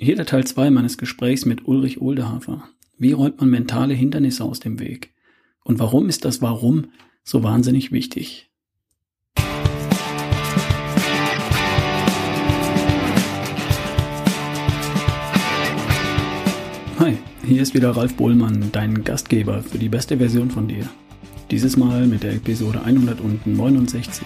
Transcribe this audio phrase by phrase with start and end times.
[0.00, 2.68] Hier der Teil 2 meines Gesprächs mit Ulrich Oldehafer.
[2.98, 5.12] Wie räumt man mentale Hindernisse aus dem Weg?
[5.64, 6.92] Und warum ist das Warum
[7.24, 8.48] so wahnsinnig wichtig?
[17.00, 20.88] Hi, hier ist wieder Ralf Bohlmann, dein Gastgeber für die beste Version von dir.
[21.50, 24.24] Dieses Mal mit der Episode 169.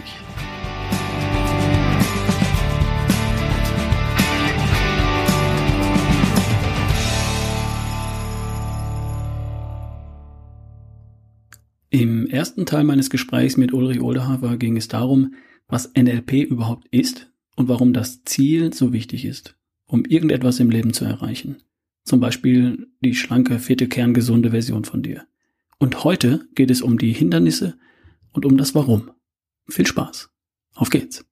[11.93, 15.35] Im ersten Teil meines Gesprächs mit Ulrich Oldehafer ging es darum,
[15.69, 20.95] was NLP überhaupt ist und warum das Ziel so wichtig ist, um irgendetwas im Leben
[20.95, 21.59] zu erreichen.
[22.05, 25.27] Zum Beispiel die schlanke, fitte, kerngesunde Version von dir.
[25.79, 27.75] Und heute geht es um die Hindernisse
[28.33, 29.11] und um das Warum.
[29.69, 30.31] Viel Spaß.
[30.75, 31.27] Auf geht's.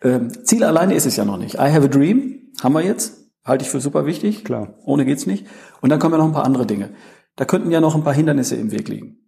[0.00, 1.56] Ähm, Ziel alleine ist es ja noch nicht.
[1.56, 3.30] I have a dream, haben wir jetzt.
[3.44, 4.42] Halte ich für super wichtig.
[4.42, 4.78] Klar.
[4.86, 5.46] Ohne geht's nicht.
[5.82, 6.94] Und dann kommen ja noch ein paar andere Dinge.
[7.36, 9.20] Da könnten ja noch ein paar Hindernisse im Weg liegen.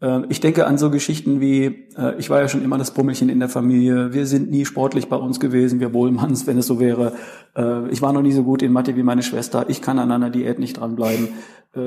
[0.00, 3.28] Äh, ich denke an so Geschichten wie, äh, ich war ja schon immer das Bummelchen
[3.28, 6.80] in der Familie, wir sind nie sportlich bei uns gewesen, wir Bohlmanns, wenn es so
[6.80, 7.12] wäre.
[7.56, 10.12] Äh, ich war noch nie so gut in Mathe wie meine Schwester, ich kann an
[10.12, 11.28] einer Diät nicht dranbleiben.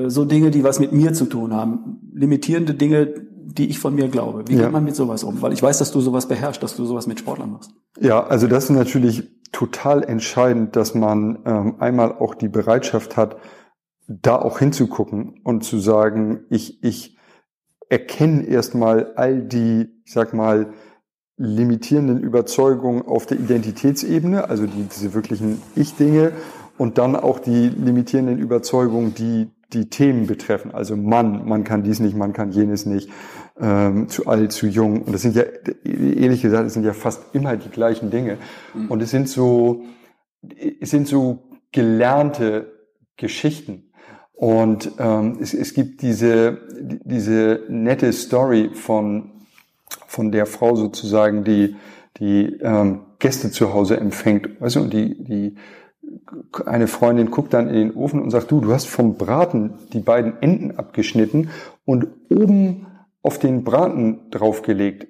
[0.06, 1.98] So Dinge, die was mit mir zu tun haben.
[2.14, 4.44] Limitierende Dinge, die ich von mir glaube.
[4.46, 4.62] Wie ja.
[4.62, 5.42] geht man mit sowas um?
[5.42, 7.72] Weil ich weiß, dass du sowas beherrschst, dass du sowas mit Sportlern machst.
[7.98, 13.36] Ja, also das ist natürlich total entscheidend, dass man ähm, einmal auch die Bereitschaft hat,
[14.10, 17.16] da auch hinzugucken und zu sagen, ich, ich
[17.88, 20.72] erkenne erstmal all die, ich sag mal,
[21.36, 26.32] limitierenden Überzeugungen auf der Identitätsebene, also die, diese wirklichen Ich-Dinge
[26.76, 30.72] und dann auch die limitierenden Überzeugungen, die die Themen betreffen.
[30.74, 33.08] Also Mann, man kann dies nicht, man kann jenes nicht,
[33.60, 35.02] ähm, zu alt, zu jung.
[35.02, 35.44] Und das sind ja,
[35.84, 38.38] ehrlich gesagt, es sind ja fast immer die gleichen Dinge.
[38.74, 38.90] Mhm.
[38.90, 39.84] Und es sind so,
[40.80, 42.72] es sind so gelernte
[43.16, 43.89] Geschichten.
[44.40, 46.62] Und ähm, es, es gibt diese,
[47.04, 49.32] diese nette Story von,
[50.06, 51.76] von der Frau sozusagen, die,
[52.16, 54.58] die ähm, Gäste zu Hause empfängt.
[54.58, 55.56] Weißt du, und die, die,
[56.64, 60.00] eine Freundin guckt dann in den Ofen und sagt, du, du hast vom Braten die
[60.00, 61.50] beiden Enden abgeschnitten
[61.84, 62.86] und oben
[63.20, 65.08] auf den Braten draufgelegt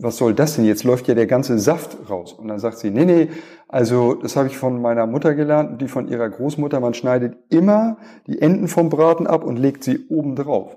[0.00, 0.64] was soll das denn?
[0.64, 2.32] Jetzt läuft ja der ganze Saft raus.
[2.32, 3.28] Und dann sagt sie, nee, nee,
[3.68, 6.80] also das habe ich von meiner Mutter gelernt und die von ihrer Großmutter.
[6.80, 10.76] Man schneidet immer die Enden vom Braten ab und legt sie oben drauf.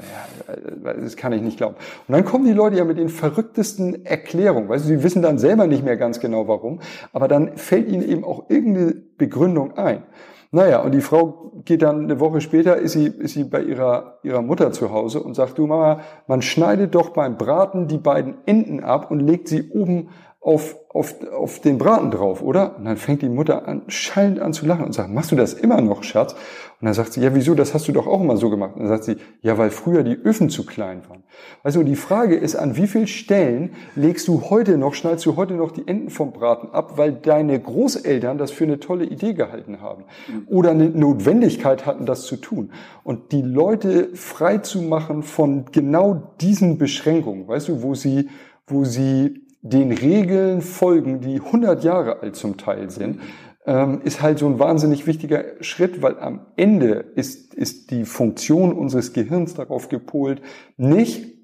[0.00, 1.74] Ja, das kann ich nicht glauben.
[2.06, 4.68] Und dann kommen die Leute ja mit den verrücktesten Erklärungen.
[4.68, 6.80] Weißt du, sie wissen dann selber nicht mehr ganz genau warum,
[7.12, 10.04] aber dann fällt ihnen eben auch irgendeine Begründung ein.
[10.50, 14.18] Naja, und die Frau geht dann eine Woche später, ist sie, ist sie bei ihrer,
[14.22, 18.38] ihrer Mutter zu Hause und sagt, du Mama, man schneidet doch beim Braten die beiden
[18.46, 20.08] Enden ab und legt sie oben
[20.48, 22.78] auf, auf, auf den Braten drauf, oder?
[22.78, 25.52] Und dann fängt die Mutter an, schallend an zu lachen und sagt, machst du das
[25.52, 26.32] immer noch, Schatz?
[26.32, 28.74] Und dann sagt sie, ja, wieso, das hast du doch auch immer so gemacht.
[28.74, 31.22] Und dann sagt sie, ja, weil früher die Öfen zu klein waren.
[31.62, 35.52] Also die Frage ist, an wie vielen Stellen legst du heute noch, schneidest du heute
[35.52, 39.82] noch die Enden vom Braten ab, weil deine Großeltern das für eine tolle Idee gehalten
[39.82, 40.04] haben
[40.46, 42.70] oder eine Notwendigkeit hatten, das zu tun.
[43.04, 48.30] Und die Leute frei zu machen von genau diesen Beschränkungen, weißt du, wo sie,
[48.66, 53.20] wo sie den Regeln folgen, die 100 Jahre alt zum Teil sind,
[53.66, 58.72] ähm, ist halt so ein wahnsinnig wichtiger Schritt, weil am Ende ist, ist die Funktion
[58.72, 60.40] unseres Gehirns darauf gepolt,
[60.76, 61.38] nicht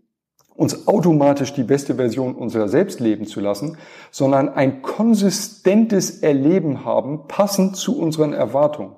[0.56, 3.76] uns automatisch die beste Version unserer selbst leben zu lassen,
[4.10, 8.92] sondern ein konsistentes Erleben haben, passend zu unseren Erwartungen.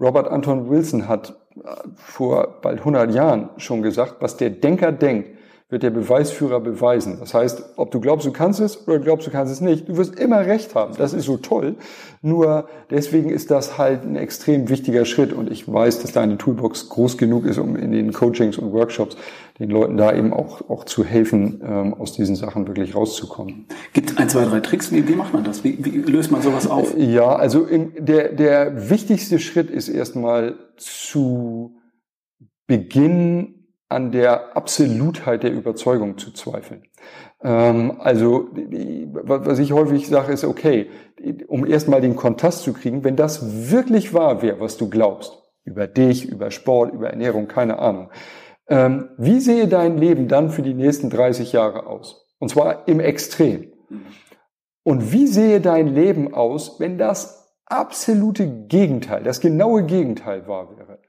[0.00, 5.36] Robert Anton Wilson hat äh, vor bald 100 Jahren schon gesagt, was der Denker denkt,
[5.70, 7.18] wird der Beweisführer beweisen.
[7.20, 9.96] Das heißt, ob du glaubst, du kannst es oder glaubst, du kannst es nicht, du
[9.96, 10.94] wirst immer recht haben.
[10.98, 11.76] Das ist so toll.
[12.22, 16.88] Nur deswegen ist das halt ein extrem wichtiger Schritt und ich weiß, dass deine Toolbox
[16.88, 19.16] groß genug ist, um in den Coachings und Workshops
[19.60, 23.66] den Leuten da eben auch, auch zu helfen, ähm, aus diesen Sachen wirklich rauszukommen.
[23.92, 24.90] Gibt es ein, zwei, drei Tricks?
[24.90, 25.62] Wie, wie macht man das?
[25.62, 26.96] Wie, wie löst man sowas auf?
[26.96, 31.76] Ja, also in, der, der wichtigste Schritt ist erstmal zu
[32.66, 33.59] beginnen,
[33.90, 36.84] an der Absolutheit der Überzeugung zu zweifeln.
[37.42, 40.90] Ähm, also was ich häufig sage, ist okay,
[41.48, 45.88] um erstmal den Kontrast zu kriegen, wenn das wirklich wahr wäre, was du glaubst, über
[45.88, 48.10] dich, über Sport, über Ernährung, keine Ahnung.
[48.68, 52.28] Ähm, wie sehe dein Leben dann für die nächsten 30 Jahre aus?
[52.38, 53.72] Und zwar im Extrem.
[54.84, 61.00] Und wie sehe dein Leben aus, wenn das absolute Gegenteil, das genaue Gegenteil wahr wäre?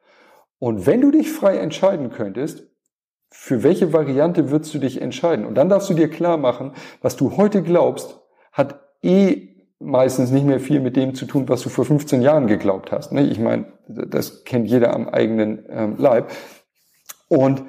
[0.58, 2.71] Und wenn du dich frei entscheiden könntest,
[3.32, 5.46] für welche Variante würdest du dich entscheiden?
[5.46, 8.20] Und dann darfst du dir klar machen, was du heute glaubst,
[8.52, 9.50] hat eh
[9.80, 13.12] meistens nicht mehr viel mit dem zu tun, was du vor 15 Jahren geglaubt hast.
[13.12, 13.24] Ne?
[13.24, 16.30] Ich meine, das kennt jeder am eigenen ähm, Leib.
[17.30, 17.64] Und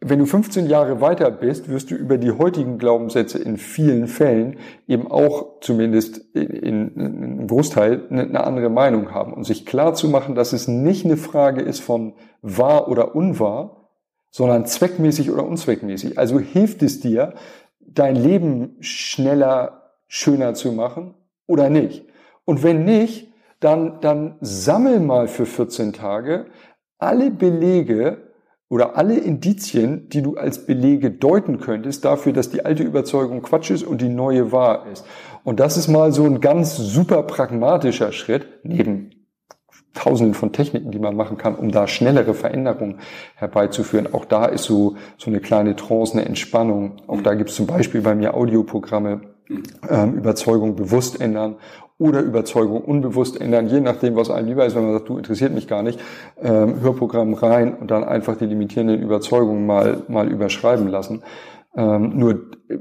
[0.00, 4.56] wenn du 15 Jahre weiter bist, wirst du über die heutigen Glaubenssätze in vielen Fällen
[4.88, 9.66] eben auch zumindest in, in, in einem Großteil eine, eine, andere Meinung haben und sich
[9.66, 13.79] klar zu machen, dass es nicht eine Frage ist von wahr oder unwahr,
[14.30, 16.18] sondern zweckmäßig oder unzweckmäßig.
[16.18, 17.34] Also hilft es dir,
[17.80, 21.14] dein Leben schneller, schöner zu machen
[21.46, 22.04] oder nicht?
[22.44, 26.46] Und wenn nicht, dann, dann sammel mal für 14 Tage
[26.98, 28.30] alle Belege,
[28.70, 33.70] oder alle Indizien, die du als Belege deuten könntest dafür, dass die alte Überzeugung Quatsch
[33.70, 35.04] ist und die neue wahr ist.
[35.42, 39.19] Und das ist mal so ein ganz super pragmatischer Schritt, neben
[39.94, 43.00] tausenden von Techniken, die man machen kann, um da schnellere Veränderungen
[43.34, 44.12] herbeizuführen.
[44.12, 47.02] Auch da ist so, so eine kleine Trance, eine Entspannung.
[47.06, 49.20] Auch da gibt es zum Beispiel bei mir Audioprogramme,
[49.88, 51.56] ähm, Überzeugung bewusst ändern
[51.98, 55.52] oder Überzeugung unbewusst ändern, je nachdem, was einem lieber ist, wenn man sagt, du interessiert
[55.52, 56.00] mich gar nicht,
[56.40, 61.22] ähm, Hörprogramm rein und dann einfach die limitierenden Überzeugungen mal, mal überschreiben lassen.
[61.76, 62.78] Ähm, nur äh,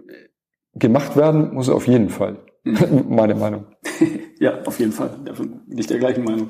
[0.73, 2.37] gemacht werden muss auf jeden Fall.
[2.63, 3.05] Mhm.
[3.09, 3.65] Meine Meinung.
[4.39, 5.09] ja, auf jeden Fall.
[5.25, 6.47] Dafür bin ich der gleichen Meinung.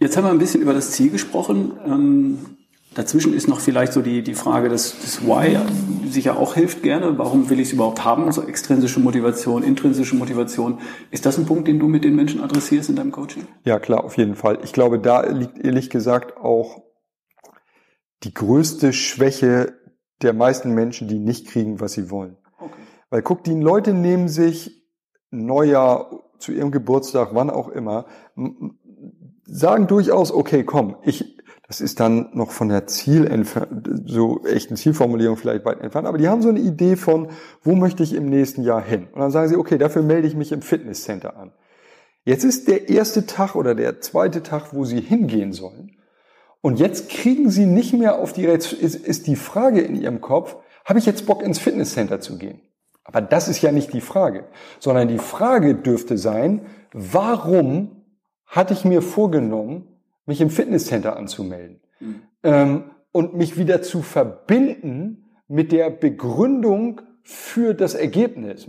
[0.00, 1.72] Jetzt haben wir ein bisschen über das Ziel gesprochen.
[1.84, 2.38] Ähm,
[2.94, 5.58] Dazwischen ist noch vielleicht so die, die Frage des, des Why,
[6.10, 7.16] sicher auch hilft gerne.
[7.18, 8.32] Warum will ich es überhaupt haben?
[8.32, 10.80] So extrinsische Motivation, intrinsische Motivation.
[11.12, 13.46] Ist das ein Punkt, den du mit den Menschen adressierst in deinem Coaching?
[13.64, 14.58] Ja, klar, auf jeden Fall.
[14.64, 16.82] Ich glaube, da liegt ehrlich gesagt auch
[18.24, 19.78] die größte Schwäche
[20.20, 22.36] der meisten Menschen, die nicht kriegen, was sie wollen.
[22.58, 22.72] Okay.
[23.10, 24.84] Weil guck, die Leute nehmen sich
[25.30, 28.06] Neujahr zu ihrem Geburtstag, wann auch immer,
[29.50, 31.36] sagen durchaus, okay, komm, ich,
[31.66, 33.44] das ist dann noch von der Ziel
[34.06, 37.28] so echten Zielformulierung vielleicht weit entfernt, aber die haben so eine Idee von,
[37.62, 39.08] wo möchte ich im nächsten Jahr hin?
[39.12, 41.52] Und dann sagen sie, okay, dafür melde ich mich im Fitnesscenter an.
[42.24, 45.96] Jetzt ist der erste Tag oder der zweite Tag, wo sie hingehen sollen.
[46.60, 50.56] Und jetzt kriegen sie nicht mehr auf die, ist, ist die Frage in ihrem Kopf,
[50.84, 52.60] habe ich jetzt Bock ins Fitnesscenter zu gehen?
[53.04, 54.44] Aber das ist ja nicht die Frage,
[54.78, 57.99] sondern die Frage dürfte sein, warum
[58.50, 59.86] hatte ich mir vorgenommen,
[60.26, 62.22] mich im Fitnesscenter anzumelden mhm.
[62.42, 68.66] ähm, und mich wieder zu verbinden mit der Begründung für das Ergebnis.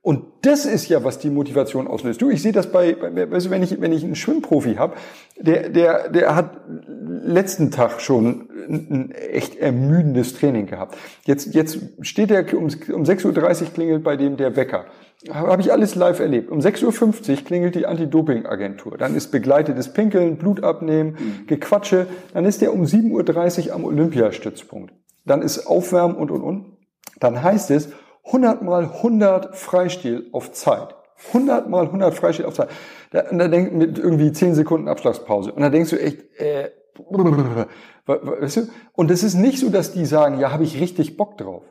[0.00, 2.22] Und das ist ja, was die Motivation auslöst.
[2.22, 4.94] Du, ich sehe das bei, bei weißt du, wenn ich, wenn ich einen Schwimmprofi habe,
[5.38, 6.60] der, der, der hat
[7.06, 10.96] letzten Tag schon ein echt ermüdendes Training gehabt.
[11.24, 14.86] Jetzt, jetzt steht er um, um 6.30 Uhr klingelt bei dem der Wecker.
[15.30, 16.50] Habe ich alles live erlebt.
[16.50, 18.96] Um 6.50 Uhr klingelt die Anti-Doping-Agentur.
[18.98, 21.46] Dann ist begleitetes Pinkeln, Blut abnehmen, mhm.
[21.46, 22.06] Gequatsche.
[22.32, 24.92] Dann ist der um 7.30 Uhr am Olympiastützpunkt.
[25.24, 26.76] Dann ist Aufwärmen und, und, und.
[27.20, 27.90] Dann heißt es
[28.26, 30.94] 100 mal 100 Freistil auf Zeit.
[31.28, 32.68] 100 mal 100 Freistil auf Zeit.
[33.10, 35.52] Da, und da denkt mit irgendwie 10 Sekunden Abschlagspause.
[35.52, 36.70] Und da denkst du echt, äh,
[38.06, 38.68] weißt du?
[38.92, 41.62] Und es ist nicht so, dass die sagen, ja, habe ich richtig Bock drauf.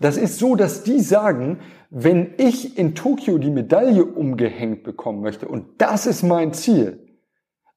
[0.00, 1.58] Das ist so, dass die sagen,
[1.90, 7.06] wenn ich in Tokio die Medaille umgehängt bekommen möchte und das ist mein Ziel,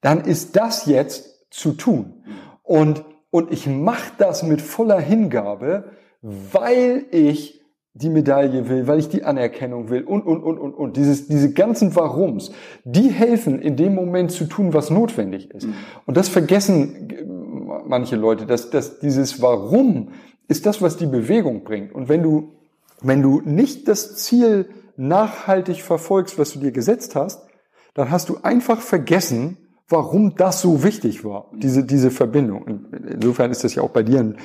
[0.01, 2.24] dann ist das jetzt zu tun.
[2.63, 7.60] Und, und ich mache das mit voller Hingabe, weil ich
[7.94, 10.95] die Medaille will, weil ich die Anerkennung will und, und, und, und, und.
[10.95, 12.51] Dieses, diese ganzen Warums,
[12.86, 15.68] die helfen in dem Moment zu tun, was notwendig ist.
[15.68, 15.73] Mhm.
[16.06, 17.09] Und das vergessen
[17.85, 20.09] manche Leute, dass, dass dieses Warum
[20.50, 21.94] ist das, was die Bewegung bringt.
[21.94, 22.52] Und wenn du,
[23.02, 27.48] wenn du nicht das Ziel nachhaltig verfolgst, was du dir gesetzt hast,
[27.94, 32.86] dann hast du einfach vergessen, warum das so wichtig war, diese, diese Verbindung.
[33.08, 34.38] insofern ist das ja auch bei dir ein,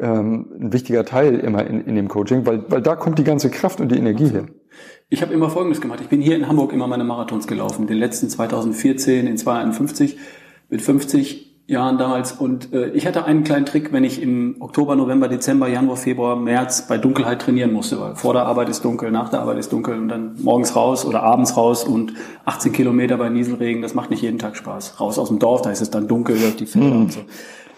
[0.00, 3.50] ähm, ein wichtiger Teil immer in, in dem Coaching, weil, weil da kommt die ganze
[3.50, 4.50] Kraft und die Energie hin.
[5.08, 6.00] Ich habe immer Folgendes gemacht.
[6.00, 7.86] Ich bin hier in Hamburg immer meine Marathons gelaufen.
[7.86, 10.18] Den letzten 2014 in 251
[10.70, 12.32] mit 50 Jahren damals.
[12.32, 16.36] Und äh, ich hatte einen kleinen Trick, wenn ich im Oktober, November, Dezember, Januar, Februar,
[16.36, 19.72] März bei Dunkelheit trainieren musste, weil vor der Arbeit ist dunkel, nach der Arbeit ist
[19.72, 22.12] dunkel und dann morgens raus oder abends raus und
[22.44, 25.00] 18 Kilometer bei Nieselregen, das macht nicht jeden Tag Spaß.
[25.00, 27.02] Raus aus dem Dorf, da ist es dann dunkel, die Felder mhm.
[27.02, 27.20] und so.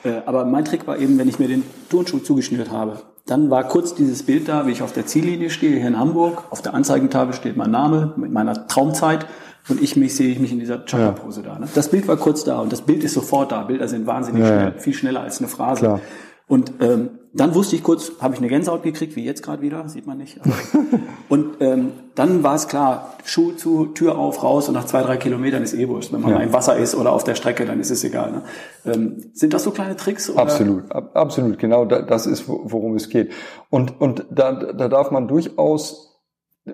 [0.04, 3.64] Äh, aber mein Trick war eben, wenn ich mir den Turnschuh zugeschnürt habe, dann war
[3.64, 6.44] kurz dieses Bild da, wie ich auf der Ziellinie stehe, hier in Hamburg.
[6.50, 9.26] Auf der Anzeigentafel steht mein Name mit meiner Traumzeit
[9.68, 11.54] und ich mich sehe ich mich in dieser Chakra-Pose ja.
[11.54, 11.58] da.
[11.60, 11.68] Ne?
[11.74, 13.62] Das Bild war kurz da und das Bild ist sofort da.
[13.62, 15.80] Bilder sind wahnsinnig ja, schnell, viel schneller als eine Phrase.
[15.80, 16.00] Klar.
[16.46, 19.88] Und ähm, dann wusste ich kurz, habe ich eine Gänsehaut gekriegt, wie jetzt gerade wieder,
[19.88, 20.38] sieht man nicht.
[21.30, 25.16] und ähm, dann war es klar, Schuh zu, Tür auf, raus und nach zwei, drei
[25.16, 26.12] Kilometern ist eh wurscht.
[26.12, 26.40] Wenn man ja.
[26.40, 28.30] im Wasser ist oder auf der Strecke, dann ist es egal.
[28.30, 28.42] Ne?
[28.84, 30.28] Ähm, sind das so kleine Tricks?
[30.28, 30.40] Oder?
[30.40, 33.32] Absolut, ab, absolut, genau, das ist, worum es geht.
[33.70, 36.20] Und, und da, da darf man durchaus,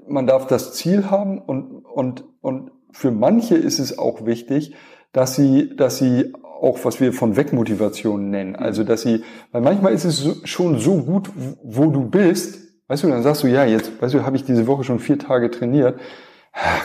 [0.08, 4.74] man darf das Ziel haben und und, und für manche ist es auch wichtig,
[5.12, 8.54] dass sie, dass sie auch, was wir von Wegmotivation nennen.
[8.56, 11.30] Also, dass sie, weil manchmal ist es schon so gut,
[11.62, 14.66] wo du bist, weißt du, dann sagst du, ja, jetzt, weißt du, habe ich diese
[14.66, 15.98] Woche schon vier Tage trainiert.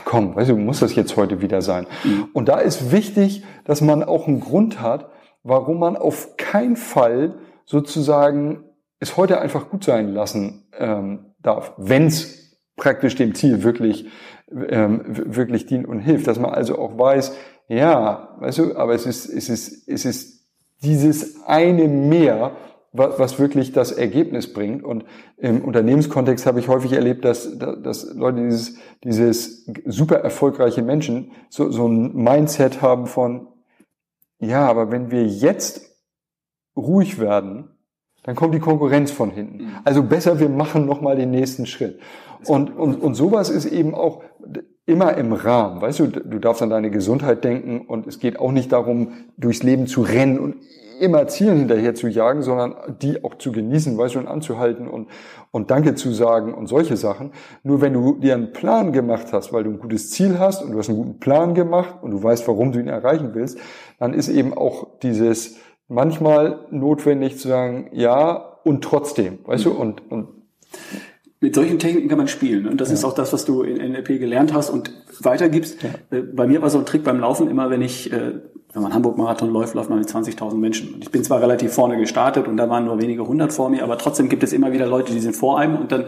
[0.05, 1.87] Komm, weißt du, muss das jetzt heute wieder sein?
[2.03, 2.27] Mhm.
[2.33, 5.09] Und da ist wichtig, dass man auch einen Grund hat,
[5.43, 7.35] warum man auf keinen Fall
[7.65, 8.63] sozusagen
[8.99, 12.44] es heute einfach gut sein lassen ähm, darf, wenn es
[12.75, 14.07] praktisch dem Ziel wirklich
[14.51, 17.35] ähm, wirklich dient und hilft, dass man also auch weiß,
[17.67, 20.35] ja, weißt du, aber es ist es ist es ist
[20.83, 22.51] dieses eine mehr,
[22.91, 24.83] was, was wirklich das Ergebnis bringt.
[24.83, 25.05] Und
[25.37, 31.71] im Unternehmenskontext habe ich häufig erlebt, dass, dass Leute dieses, dieses super erfolgreiche Menschen so,
[31.71, 33.47] so ein Mindset haben von,
[34.39, 35.81] ja, aber wenn wir jetzt
[36.75, 37.69] ruhig werden,
[38.23, 39.65] dann kommt die Konkurrenz von hinten.
[39.65, 39.71] Mhm.
[39.83, 41.99] Also besser, wir machen nochmal den nächsten Schritt.
[42.47, 44.21] Und, und, und sowas ist eben auch
[44.85, 45.81] immer im Rahmen.
[45.81, 49.63] Weißt du, du darfst an deine Gesundheit denken und es geht auch nicht darum, durchs
[49.63, 50.55] Leben zu rennen und
[50.99, 55.09] immer Zielen hinterher zu jagen, sondern die auch zu genießen, weißt du, und anzuhalten und,
[55.51, 57.31] und Danke zu sagen und solche Sachen.
[57.63, 60.71] Nur wenn du dir einen Plan gemacht hast, weil du ein gutes Ziel hast und
[60.71, 63.57] du hast einen guten Plan gemacht und du weißt, warum du ihn erreichen willst,
[63.99, 69.69] dann ist eben auch dieses manchmal notwendig zu sagen, ja und trotzdem, weißt mhm.
[69.69, 70.27] du, und, und
[71.41, 72.67] mit solchen Techniken kann man spielen.
[72.67, 72.95] Und das ja.
[72.95, 75.83] ist auch das, was du in NLP gelernt hast und weitergibst.
[75.83, 76.17] Ja.
[76.17, 78.39] Äh, bei mir war so ein Trick beim Laufen immer, wenn ich, äh,
[78.73, 80.93] wenn man Hamburg-Marathon läuft, läuft man mit 20.000 Menschen.
[80.93, 83.83] Und ich bin zwar relativ vorne gestartet und da waren nur wenige hundert vor mir,
[83.83, 85.77] aber trotzdem gibt es immer wieder Leute, die sind vor einem.
[85.77, 86.05] Und dann,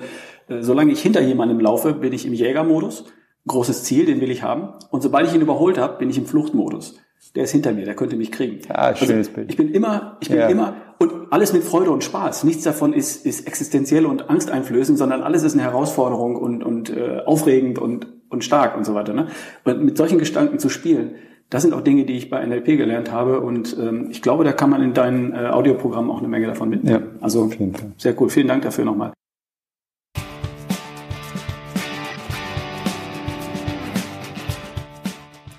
[0.47, 3.05] äh, solange ich hinter jemandem laufe, bin ich im Jägermodus.
[3.47, 4.73] Großes Ziel, den will ich haben.
[4.91, 6.95] Und sobald ich ihn überholt habe, bin ich im Fluchtmodus
[7.35, 8.59] der ist hinter mir, der könnte mich kriegen.
[8.67, 9.51] Ja, also schönes also, Bild.
[9.51, 10.47] Ich bin immer, ich bin ja.
[10.47, 12.43] immer, und alles mit Freude und Spaß.
[12.43, 17.19] Nichts davon ist, ist existenziell und angsteinflößend, sondern alles ist eine Herausforderung und, und äh,
[17.25, 19.13] aufregend und, und stark und so weiter.
[19.13, 19.27] Ne?
[19.65, 21.15] Und mit solchen Gedanken zu spielen,
[21.49, 24.51] das sind auch Dinge, die ich bei NLP gelernt habe und ähm, ich glaube, da
[24.51, 27.05] kann man in deinen äh, Audioprogrammen auch eine Menge davon mitnehmen.
[27.13, 27.49] Ja, also
[27.97, 28.29] sehr cool.
[28.29, 29.13] Vielen Dank dafür nochmal.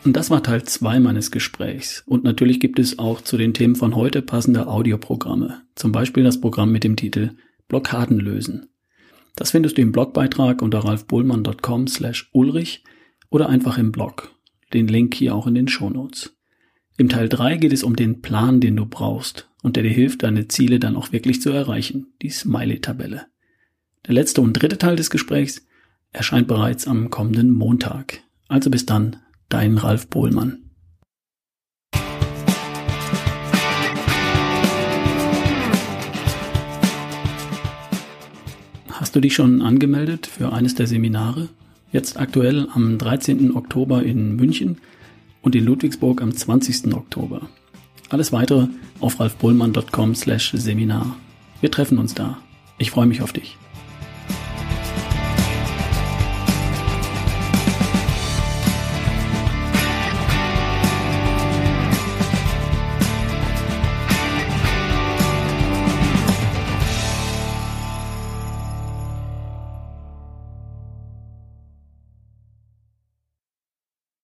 [0.04, 2.02] Und das war Teil 2 meines Gesprächs.
[2.06, 5.62] Und natürlich gibt es auch zu den Themen von heute passende Audioprogramme.
[5.74, 7.32] Zum Beispiel das Programm mit dem Titel
[7.68, 8.68] Blockaden lösen.
[9.36, 12.84] Das findest du im Blogbeitrag unter ralfbohlmann.com slash ulrich
[13.30, 14.32] oder einfach im Blog.
[14.72, 16.36] Den Link hier auch in den Shownotes.
[16.96, 20.22] Im Teil 3 geht es um den Plan, den du brauchst und der dir hilft,
[20.22, 23.26] deine Ziele dann auch wirklich zu erreichen, die Smiley-Tabelle.
[24.06, 25.66] Der letzte und dritte Teil des Gesprächs
[26.12, 28.22] erscheint bereits am kommenden Montag.
[28.48, 29.16] Also bis dann,
[29.50, 30.58] Dein Ralf Bohlmann.
[38.90, 41.48] Hast du dich schon angemeldet für eines der Seminare?
[41.92, 43.56] Jetzt aktuell am 13.
[43.56, 44.82] Oktober in München
[45.40, 46.92] und in Ludwigsburg am 20.
[46.92, 47.48] Oktober.
[48.10, 48.68] Alles weitere
[49.00, 51.16] auf ralfbohlmann.com slash Seminar.
[51.62, 52.36] Wir treffen uns da.
[52.76, 53.56] Ich freue mich auf dich.